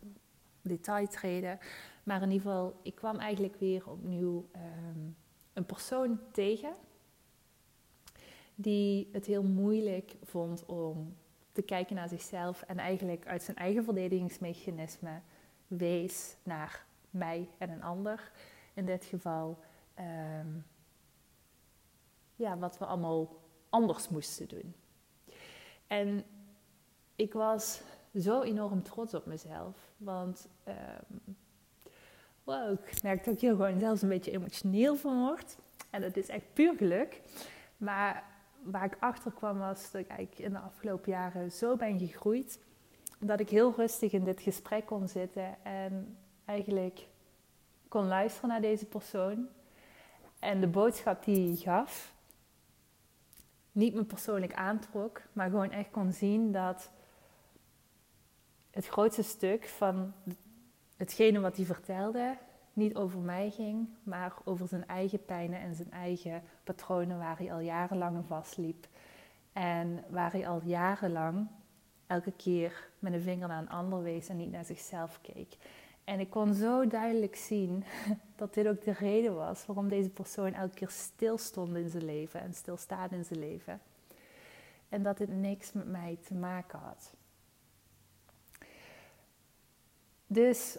detail 0.62 1.08
treden. 1.08 1.58
Maar 2.02 2.22
in 2.22 2.30
ieder 2.30 2.50
geval, 2.50 2.74
ik 2.82 2.94
kwam 2.94 3.16
eigenlijk 3.16 3.56
weer 3.56 3.90
opnieuw 3.90 4.48
um, 4.56 5.16
een 5.52 5.66
persoon 5.66 6.20
tegen 6.32 6.74
die 8.54 9.08
het 9.12 9.26
heel 9.26 9.42
moeilijk 9.42 10.14
vond 10.22 10.66
om 10.66 11.16
te 11.52 11.62
kijken 11.62 11.96
naar 11.96 12.08
zichzelf 12.08 12.62
en 12.62 12.78
eigenlijk 12.78 13.26
uit 13.26 13.42
zijn 13.42 13.56
eigen 13.56 13.84
verdedigingsmechanisme 13.84 15.20
wees 15.66 16.36
naar 16.42 16.84
mij 17.10 17.48
en 17.58 17.70
een 17.70 17.82
ander. 17.82 18.30
In 18.74 18.86
dit 18.86 19.04
geval, 19.04 19.58
um, 19.98 20.64
ja, 22.36 22.58
wat 22.58 22.78
we 22.78 22.84
allemaal 22.84 23.40
anders 23.68 24.08
moesten 24.08 24.48
doen. 24.48 24.74
En 25.86 26.24
ik 27.16 27.32
was 27.32 27.80
zo 28.14 28.42
enorm 28.42 28.82
trots 28.82 29.14
op 29.14 29.26
mezelf, 29.26 29.76
want 29.96 30.48
um, 30.68 31.36
wow, 32.44 32.72
ik 32.72 33.02
merk 33.02 33.24
dat 33.24 33.34
ik 33.34 33.40
hier 33.40 33.50
gewoon 33.50 33.78
zelfs 33.78 34.02
een 34.02 34.08
beetje 34.08 34.30
emotioneel 34.30 34.96
van 34.96 35.20
word. 35.20 35.56
En 35.90 36.00
dat 36.00 36.16
is 36.16 36.28
echt 36.28 36.52
puur 36.52 36.76
geluk. 36.76 37.20
Maar 37.76 38.31
waar 38.62 38.84
ik 38.84 38.96
achter 39.00 39.32
kwam 39.32 39.58
was 39.58 39.90
dat 39.90 40.04
ik 40.16 40.38
in 40.38 40.52
de 40.52 40.58
afgelopen 40.58 41.10
jaren 41.10 41.52
zo 41.52 41.76
ben 41.76 41.98
gegroeid. 41.98 42.58
Dat 43.18 43.40
ik 43.40 43.48
heel 43.48 43.74
rustig 43.76 44.12
in 44.12 44.24
dit 44.24 44.40
gesprek 44.40 44.86
kon 44.86 45.08
zitten 45.08 45.64
en 45.64 46.16
eigenlijk 46.44 47.06
kon 47.88 48.06
luisteren 48.06 48.48
naar 48.48 48.60
deze 48.60 48.86
persoon. 48.86 49.48
En 50.38 50.60
de 50.60 50.68
boodschap 50.68 51.24
die 51.24 51.48
hij 51.48 51.56
gaf, 51.56 52.14
niet 53.72 53.94
me 53.94 54.04
persoonlijk 54.04 54.54
aantrok, 54.54 55.22
maar 55.32 55.50
gewoon 55.50 55.70
echt 55.70 55.90
kon 55.90 56.12
zien 56.12 56.52
dat 56.52 56.90
het 58.70 58.86
grootste 58.86 59.22
stuk 59.22 59.64
van 59.68 60.12
hetgene 60.96 61.40
wat 61.40 61.56
hij 61.56 61.64
vertelde 61.64 62.36
niet 62.72 62.94
over 62.94 63.20
mij 63.20 63.50
ging, 63.50 63.88
maar 64.02 64.34
over 64.44 64.68
zijn 64.68 64.86
eigen 64.86 65.24
pijnen 65.24 65.60
en 65.60 65.74
zijn 65.74 65.90
eigen 65.90 66.42
patronen 66.64 67.18
waar 67.18 67.38
hij 67.38 67.52
al 67.52 67.60
jarenlang 67.60 68.16
in 68.16 68.24
vastliep. 68.24 68.86
En 69.52 70.04
waar 70.08 70.32
hij 70.32 70.48
al 70.48 70.60
jarenlang 70.64 71.48
elke 72.06 72.32
keer 72.32 72.88
met 72.98 73.12
een 73.12 73.20
vinger 73.20 73.48
naar 73.48 73.62
een 73.62 73.68
ander 73.68 74.02
wees 74.02 74.28
en 74.28 74.36
niet 74.36 74.50
naar 74.50 74.64
zichzelf 74.64 75.20
keek. 75.20 75.56
En 76.04 76.20
ik 76.20 76.30
kon 76.30 76.54
zo 76.54 76.86
duidelijk 76.86 77.36
zien 77.36 77.84
dat 78.36 78.54
dit 78.54 78.66
ook 78.66 78.84
de 78.84 78.92
reden 78.92 79.34
was 79.34 79.66
waarom 79.66 79.88
deze 79.88 80.10
persoon 80.10 80.52
elke 80.52 80.74
keer 80.74 80.90
stilstond 80.90 81.76
in 81.76 81.90
zijn 81.90 82.04
leven 82.04 82.40
en 82.40 82.54
stilstaat 82.54 83.12
in 83.12 83.24
zijn 83.24 83.38
leven. 83.38 83.80
En 84.88 85.02
dat 85.02 85.18
dit 85.18 85.28
niks 85.28 85.72
met 85.72 85.88
mij 85.88 86.18
te 86.26 86.34
maken 86.34 86.78
had. 86.78 87.14
Dus 90.26 90.78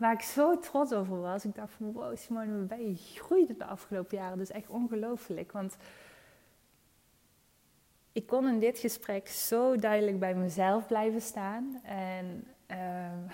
waar 0.00 0.12
ik 0.12 0.20
zo 0.20 0.58
trots 0.58 0.92
over 0.92 1.20
was, 1.20 1.44
ik 1.44 1.54
dacht 1.54 1.72
van 1.72 1.92
wow 1.92 2.16
Simone, 2.16 2.88
je 2.88 2.96
groeide 2.96 3.56
de 3.56 3.64
afgelopen 3.64 4.16
jaren. 4.16 4.38
Dus 4.38 4.50
echt 4.50 4.68
ongelooflijk. 4.68 5.52
Want 5.52 5.76
ik 8.12 8.26
kon 8.26 8.48
in 8.48 8.58
dit 8.58 8.78
gesprek 8.78 9.28
zo 9.28 9.76
duidelijk 9.76 10.18
bij 10.18 10.34
mezelf 10.34 10.86
blijven 10.86 11.20
staan. 11.20 11.80
En 11.82 12.46
uh, 12.70 13.32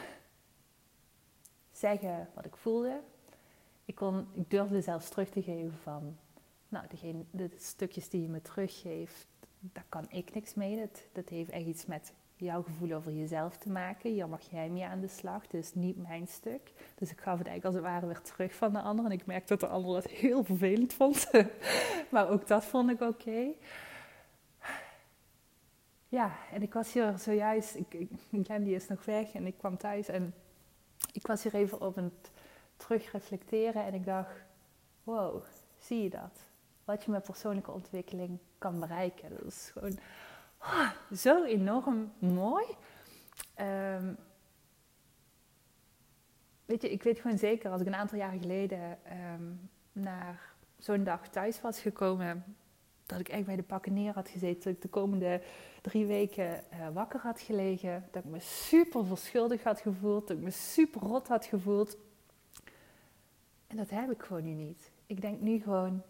zeggen 1.73 2.29
wat 2.35 2.45
ik 2.45 2.57
voelde. 2.57 3.01
Ik, 3.85 3.95
kon, 3.95 4.29
ik 4.33 4.51
durfde 4.51 4.81
zelfs 4.81 5.09
terug 5.09 5.29
te 5.29 5.43
geven 5.43 5.79
van, 5.83 6.17
nou, 6.69 6.87
degene, 6.89 7.25
de 7.31 7.51
stukjes 7.57 8.09
die 8.09 8.23
je 8.23 8.29
me 8.29 8.43
teruggeeft, 8.43 9.27
daar 9.59 9.87
kan 9.89 10.07
ik 10.11 10.35
niks 10.35 10.55
mee. 10.55 10.77
Dat, 10.77 11.03
dat 11.13 11.29
heeft 11.29 11.51
echt 11.51 11.67
iets 11.67 11.87
met 11.87 12.13
jouw 12.37 12.63
gevoel 12.63 12.93
over 12.93 13.13
jezelf 13.13 13.57
te 13.57 13.71
maken. 13.71 14.11
Hier 14.11 14.29
mag 14.29 14.51
jij 14.51 14.69
mee 14.69 14.85
aan 14.85 15.01
de 15.01 15.09
slag. 15.09 15.43
Is 15.51 15.75
niet 15.75 15.97
mijn 15.97 16.27
stuk. 16.27 16.73
Dus 16.95 17.11
ik 17.11 17.21
gaf 17.21 17.39
het 17.39 17.47
eigenlijk 17.47 17.65
als 17.65 17.75
het 17.75 17.85
ware 17.85 18.07
weer 18.07 18.21
terug 18.21 18.55
van 18.55 18.73
de 18.73 18.81
ander. 18.81 19.05
En 19.05 19.11
ik 19.11 19.27
merkte 19.27 19.57
dat 19.57 19.61
de 19.61 19.75
ander 19.75 19.95
dat 19.95 20.11
heel 20.11 20.45
vervelend 20.45 20.93
vond. 20.93 21.31
maar 22.13 22.29
ook 22.29 22.47
dat 22.47 22.65
vond 22.65 22.91
ik 22.91 23.01
oké. 23.01 23.53
Ja, 26.09 26.37
en 26.53 26.63
ik 26.63 26.73
was 26.73 26.93
hier 26.93 27.19
zojuist... 27.19 27.75
Ik, 27.75 27.95
ik, 27.95 28.11
die 28.65 28.75
is 28.75 28.89
nog 28.89 29.05
weg 29.05 29.33
en 29.33 29.47
ik 29.47 29.59
kwam 29.59 29.77
thuis. 29.77 30.09
En 30.09 30.35
ik 31.13 31.27
was 31.27 31.43
hier 31.43 31.55
even 31.55 31.81
op 31.81 31.95
het 31.95 32.31
terugreflecteren. 32.77 33.85
En 33.85 33.95
ik 33.95 34.05
dacht, 34.05 34.35
wow, 35.05 35.43
zie 35.79 36.03
je 36.03 36.11
dat? 36.11 36.41
Wat 36.85 37.05
je 37.05 37.11
met 37.11 37.23
persoonlijke 37.23 37.71
ontwikkeling 37.71 38.39
kan 38.59 38.81
bereiken. 38.81 39.31
Dat 39.31 39.45
is 39.45 39.71
gewoon 39.73 39.99
oh, 40.67 40.91
zo 41.13 41.45
enorm 41.45 42.13
mooi. 42.19 42.65
Um, 43.61 44.17
weet 46.65 46.83
je, 46.83 46.91
ik 46.91 47.03
weet 47.03 47.19
gewoon 47.19 47.39
zeker, 47.39 47.71
als 47.71 47.81
ik 47.81 47.87
een 47.87 47.95
aantal 47.95 48.19
jaren 48.19 48.41
geleden 48.41 48.99
um, 49.35 49.71
naar 49.93 50.55
zo'n 50.79 51.05
dag 51.05 51.29
thuis 51.29 51.61
was 51.61 51.81
gekomen, 51.81 52.57
dat 53.07 53.21
ik 53.21 53.29
echt 53.29 53.45
bij 53.45 53.57
de 53.57 53.63
pakken 53.63 53.93
neer 53.93 54.13
had 54.13 54.29
gezeten, 54.29 54.63
dat 54.63 54.73
ik 54.73 54.83
de 54.83 54.89
komende 54.89 55.43
drie 55.83 56.07
weken 56.07 56.65
uh, 56.73 56.89
wakker 56.93 57.21
had 57.21 57.41
gelegen, 57.41 58.09
dat 58.11 58.25
ik 58.25 58.31
me 58.31 58.41
super 58.41 59.07
verschuldigd 59.07 59.65
had 59.65 59.81
gevoeld, 59.81 60.29
dat 60.29 60.37
ik 60.37 60.43
me 60.43 60.51
super 60.51 61.01
rot 61.01 61.29
had 61.29 61.45
gevoeld. 61.45 61.97
En 63.67 63.77
dat 63.77 63.91
heb 63.91 64.11
ik 64.11 64.23
gewoon 64.23 64.45
nu 64.45 64.51
niet. 64.51 64.91
Ik 65.07 65.21
denk 65.21 65.41
nu 65.41 65.61
gewoon, 65.61 66.03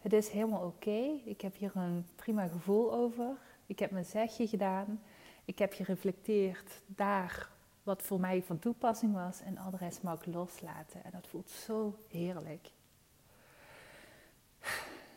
Het 0.00 0.12
is 0.12 0.28
helemaal 0.28 0.66
oké. 0.66 1.20
Ik 1.24 1.40
heb 1.40 1.56
hier 1.56 1.70
een 1.74 2.06
prima 2.16 2.46
gevoel 2.46 2.92
over. 2.92 3.36
Ik 3.70 3.78
heb 3.78 3.90
mijn 3.90 4.04
zegje 4.04 4.48
gedaan. 4.48 5.02
Ik 5.44 5.58
heb 5.58 5.72
gereflecteerd 5.72 6.82
daar 6.86 7.50
wat 7.82 8.02
voor 8.02 8.20
mij 8.20 8.42
van 8.42 8.58
toepassing 8.58 9.14
was. 9.14 9.40
En 9.40 9.58
al 9.58 9.70
de 9.70 9.76
rest 9.76 10.02
mag 10.02 10.26
ik 10.26 10.34
loslaten. 10.34 11.04
En 11.04 11.10
dat 11.10 11.26
voelt 11.26 11.50
zo 11.50 11.98
heerlijk. 12.08 12.70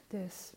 Dus 0.07 0.53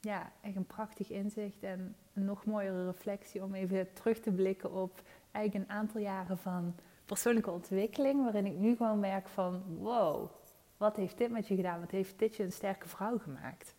ja, 0.00 0.32
echt 0.40 0.56
een 0.56 0.66
prachtig 0.66 1.10
inzicht 1.10 1.62
en 1.62 1.96
een 2.12 2.24
nog 2.24 2.44
mooiere 2.44 2.86
reflectie 2.86 3.42
om 3.42 3.54
even 3.54 3.92
terug 3.92 4.20
te 4.20 4.32
blikken 4.32 4.72
op 4.72 5.02
eigenlijk 5.30 5.64
een 5.64 5.76
aantal 5.76 6.00
jaren 6.00 6.38
van 6.38 6.74
persoonlijke 7.04 7.50
ontwikkeling, 7.50 8.22
waarin 8.22 8.46
ik 8.46 8.56
nu 8.56 8.76
gewoon 8.76 9.00
merk 9.00 9.28
van 9.28 9.62
wow, 9.78 10.30
wat 10.76 10.96
heeft 10.96 11.18
dit 11.18 11.30
met 11.30 11.48
je 11.48 11.56
gedaan? 11.56 11.80
Wat 11.80 11.90
heeft 11.90 12.18
dit 12.18 12.36
je 12.36 12.42
een 12.42 12.52
sterke 12.52 12.88
vrouw 12.88 13.18
gemaakt? 13.18 13.74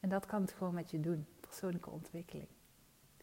En 0.00 0.08
dat 0.08 0.26
kan 0.26 0.40
het 0.40 0.52
gewoon 0.52 0.74
met 0.74 0.90
je 0.90 1.00
doen, 1.00 1.26
persoonlijke 1.40 1.90
ontwikkeling. 1.90 2.48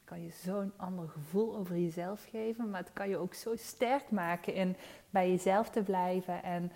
Kan 0.10 0.24
je 0.24 0.32
zo'n 0.32 0.74
ander 0.76 1.10
gevoel 1.10 1.56
over 1.56 1.78
jezelf 1.78 2.24
geven, 2.30 2.70
maar 2.70 2.80
het 2.80 2.94
kan 2.94 3.10
je 3.10 3.18
ook 3.18 3.34
zo 3.34 3.56
sterk 3.56 4.12
maken 4.12 4.54
in 4.54 4.76
bij 5.10 5.30
jezelf 5.30 5.70
te 5.70 5.84
blijven 5.84 6.44
en 6.44 6.72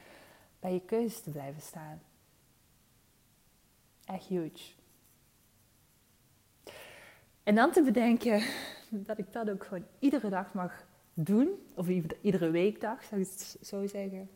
bij 0.59 0.73
je 0.73 0.81
keuzes 0.81 1.21
te 1.21 1.29
blijven 1.29 1.61
staan. 1.61 2.01
Echt 4.05 4.25
huge. 4.25 4.73
En 7.43 7.55
dan 7.55 7.71
te 7.71 7.83
bedenken 7.83 8.43
dat 8.89 9.17
ik 9.17 9.33
dat 9.33 9.49
ook 9.49 9.63
gewoon 9.63 9.85
iedere 9.99 10.29
dag 10.29 10.53
mag 10.53 10.85
doen, 11.13 11.49
of 11.75 11.87
iedere 12.21 12.49
weekdag, 12.49 13.03
zou 13.03 13.21
ik 13.21 13.27
het 13.27 13.57
zo 13.61 13.87
zeggen. 13.87 14.29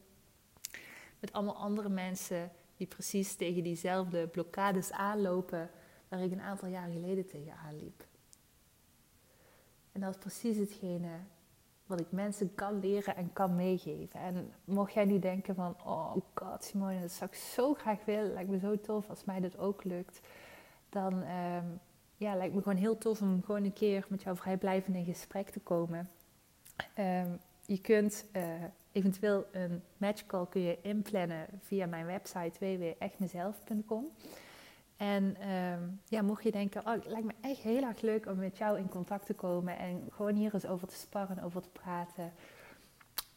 Met 1.20 1.34
allemaal 1.34 1.58
andere 1.58 1.90
mensen 1.90 2.52
die 2.78 2.88
precies 2.88 3.36
tegen 3.36 3.64
diezelfde 3.64 4.28
blokkades 4.28 4.92
aanlopen 4.92 5.70
waar 6.08 6.22
ik 6.22 6.32
een 6.32 6.42
aantal 6.42 6.68
jaar 6.68 6.90
geleden 6.90 7.28
tegen 7.28 7.54
aanliep. 7.54 8.06
En 9.98 10.04
dat 10.04 10.16
is 10.16 10.20
precies 10.20 10.58
hetgene 10.58 11.10
wat 11.86 12.00
ik 12.00 12.12
mensen 12.12 12.56
kan 12.56 12.80
leren 12.80 13.16
en 13.16 13.34
kan 13.34 13.56
meegeven. 13.56 14.20
En 14.20 14.52
mocht 14.64 14.94
jij 14.94 15.06
nu 15.06 15.20
denken 15.20 15.56
van, 15.56 15.76
oh 15.86 16.16
god 16.34 16.64
Simone, 16.64 17.02
dat 17.02 17.12
zou 17.12 17.30
ik 17.30 17.38
zo 17.38 17.74
graag 17.74 18.06
willen, 18.06 18.34
lijkt 18.34 18.50
me 18.50 18.60
zo 18.60 18.80
tof 18.80 19.10
als 19.10 19.24
mij 19.24 19.40
dat 19.40 19.58
ook 19.58 19.84
lukt, 19.84 20.22
dan 20.90 21.14
um, 21.14 21.80
ja, 22.18 22.36
lijkt 22.36 22.56
me 22.56 22.62
gewoon 22.62 22.78
heel 22.78 22.98
tof 22.98 23.22
om 23.22 23.44
gewoon 23.46 23.64
een 23.64 23.74
keer 23.74 24.06
met 24.10 24.22
jou 24.22 24.38
vrijblijvend 24.38 24.96
in 24.96 25.06
gesprek 25.06 25.50
te 25.50 25.60
komen. 25.60 26.10
Ehm, 26.94 27.32
je 27.66 27.82
kunt 27.82 28.26
uh, 28.34 28.44
eventueel 28.92 29.46
een 29.52 29.82
matchcall 29.98 30.46
kun 30.50 30.62
je 30.62 30.78
inplannen 30.82 31.48
via 31.60 31.86
mijn 31.86 32.06
website 32.06 32.60
www.echtmezelf.com. 32.60 34.12
En 34.98 35.36
ehm, 35.40 35.82
ja, 36.06 36.22
mocht 36.22 36.44
je 36.44 36.52
denken, 36.52 36.82
oh, 36.86 36.92
het 36.92 37.06
lijkt 37.06 37.26
me 37.26 37.34
echt 37.42 37.62
heel 37.62 37.84
erg 37.84 38.02
leuk 38.02 38.26
om 38.26 38.36
met 38.36 38.58
jou 38.58 38.78
in 38.78 38.90
contact 38.90 39.26
te 39.26 39.34
komen 39.34 39.78
en 39.78 40.08
gewoon 40.12 40.36
hier 40.36 40.54
eens 40.54 40.66
over 40.66 40.88
te 40.88 40.96
sparren, 40.96 41.44
over 41.44 41.62
te 41.62 41.70
praten. 41.70 42.34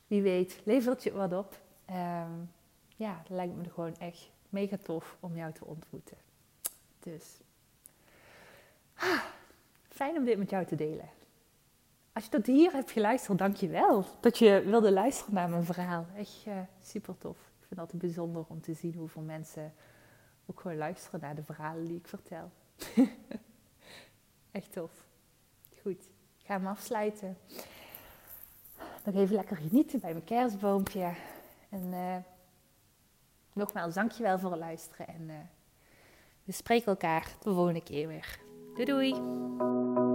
Wie 0.07 0.23
weet, 0.23 0.61
levert 0.64 1.02
je 1.02 1.12
wat 1.12 1.33
op. 1.33 1.61
Um, 1.90 2.50
ja, 2.97 3.19
het 3.19 3.29
lijkt 3.29 3.57
me 3.57 3.71
gewoon 3.71 3.97
echt 3.97 4.31
mega 4.49 4.76
tof 4.83 5.17
om 5.21 5.37
jou 5.37 5.52
te 5.52 5.64
ontmoeten. 5.64 6.17
Dus, 6.99 7.38
ah, 8.95 9.25
fijn 9.88 10.17
om 10.17 10.25
dit 10.25 10.38
met 10.38 10.50
jou 10.50 10.64
te 10.64 10.76
delen. 10.76 11.09
Als 12.12 12.25
je 12.25 12.31
tot 12.31 12.47
hier 12.47 12.73
hebt 12.73 12.90
geluisterd, 12.90 13.38
dank 13.38 13.57
je 13.57 13.69
wel 13.69 14.05
dat 14.21 14.38
je 14.38 14.62
wilde 14.64 14.93
luisteren 14.93 15.35
naar 15.35 15.49
mijn 15.49 15.64
verhaal. 15.64 16.07
Echt 16.17 16.45
uh, 16.49 16.59
super 16.83 17.19
tof. 17.19 17.37
Ik 17.37 17.67
vind 17.67 17.71
het 17.71 17.79
altijd 17.79 18.02
bijzonder 18.02 18.45
om 18.49 18.61
te 18.61 18.75
zien 18.75 18.95
hoeveel 18.95 19.23
mensen 19.23 19.73
ook 20.50 20.61
gewoon 20.61 20.76
luisteren 20.76 21.21
naar 21.21 21.35
de 21.35 21.42
verhalen 21.42 21.85
die 21.85 21.97
ik 21.97 22.09
vertel. 22.09 22.50
Echt 24.50 24.72
tof. 24.72 24.90
Goed, 25.83 26.05
ik 26.38 26.46
ga 26.46 26.55
hem 26.55 26.66
afsluiten. 26.66 27.37
Nog 29.05 29.14
even 29.14 29.35
lekker 29.35 29.57
genieten 29.57 30.01
bij 30.01 30.12
mijn 30.12 30.25
kerstboompje. 30.25 31.14
En 31.68 31.92
uh, 31.92 32.16
nogmaals, 33.53 33.94
dankjewel 33.94 34.38
voor 34.38 34.51
het 34.51 34.61
luisteren. 34.61 35.09
En 35.09 35.22
uh, 35.22 35.35
we 36.44 36.53
spreken 36.53 36.87
elkaar 36.87 37.37
de 37.42 37.53
volgende 37.53 37.83
keer 37.83 38.09
weer. 38.09 38.38
Doei! 38.85 40.10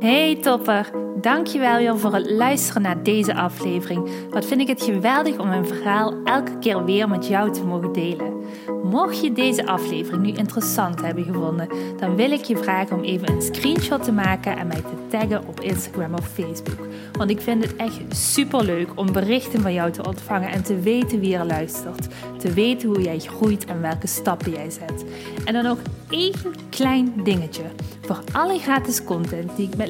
Hey 0.00 0.36
topper, 0.36 0.90
dankjewel 1.20 1.80
Jan 1.80 1.98
voor 1.98 2.14
het 2.14 2.30
luisteren 2.30 2.82
naar 2.82 3.02
deze 3.02 3.34
aflevering. 3.34 4.10
Wat 4.30 4.44
vind 4.44 4.60
ik 4.60 4.68
het 4.68 4.82
geweldig 4.82 5.38
om 5.38 5.48
mijn 5.48 5.66
verhaal 5.66 6.14
elke 6.24 6.58
keer 6.58 6.84
weer 6.84 7.08
met 7.08 7.26
jou 7.26 7.52
te 7.52 7.64
mogen 7.64 7.92
delen. 7.92 8.40
Mocht 8.82 9.20
je 9.20 9.32
deze 9.32 9.66
aflevering 9.66 10.22
nu 10.22 10.32
interessant 10.32 11.00
hebben 11.00 11.24
gevonden, 11.24 11.68
dan 11.98 12.16
wil 12.16 12.30
ik 12.30 12.44
je 12.44 12.56
vragen 12.56 12.96
om 12.96 13.02
even 13.02 13.30
een 13.30 13.42
screenshot 13.42 14.04
te 14.04 14.12
maken 14.12 14.56
en 14.56 14.66
mij 14.66 14.80
te 14.80 15.06
taggen 15.18 15.48
op 15.48 15.60
Instagram 15.60 16.14
of 16.14 16.28
Facebook. 16.28 16.86
Want 17.12 17.30
ik 17.30 17.40
vind 17.40 17.64
het 17.64 17.76
echt 17.76 18.00
super 18.08 18.64
leuk 18.64 18.88
om 18.94 19.12
berichten 19.12 19.60
van 19.60 19.72
jou 19.72 19.90
te 19.90 20.06
ontvangen 20.06 20.50
en 20.50 20.62
te 20.62 20.80
weten 20.80 21.20
wie 21.20 21.36
er 21.36 21.46
luistert. 21.46 22.08
Te 22.38 22.52
weten 22.52 22.88
hoe 22.88 23.02
jij 23.02 23.18
groeit 23.18 23.64
en 23.64 23.80
welke 23.80 24.06
stappen 24.06 24.52
jij 24.52 24.70
zet. 24.70 25.04
En 25.44 25.52
dan 25.52 25.64
nog 25.64 25.78
één 26.10 26.34
klein 26.70 27.12
dingetje. 27.24 27.62
Voor 28.00 28.20
alle 28.32 28.58
gratis 28.58 29.04
content 29.04 29.56
die 29.56 29.68
ik 29.68 29.76
met 29.76 29.88